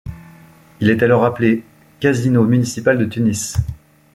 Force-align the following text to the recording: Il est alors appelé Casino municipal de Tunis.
Il 0.79 0.89
est 0.89 1.03
alors 1.03 1.23
appelé 1.25 1.63
Casino 1.99 2.43
municipal 2.43 2.97
de 2.97 3.05
Tunis. 3.05 3.57